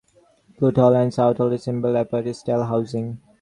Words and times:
Pulte 0.57 0.77
Hall 0.81 0.95
and 0.95 1.13
South 1.13 1.37
Hall 1.37 1.51
resemble 1.51 1.95
apartment 1.95 2.35
style 2.35 2.63
housing. 2.63 3.19